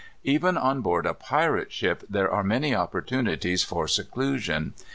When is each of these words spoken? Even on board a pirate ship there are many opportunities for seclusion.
Even 0.23 0.57
on 0.57 0.81
board 0.81 1.05
a 1.05 1.13
pirate 1.13 1.71
ship 1.71 2.03
there 2.09 2.27
are 2.27 2.43
many 2.43 2.73
opportunities 2.73 3.63
for 3.63 3.87
seclusion. 3.87 4.73